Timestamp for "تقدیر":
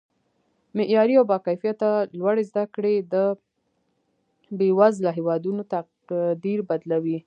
5.75-6.59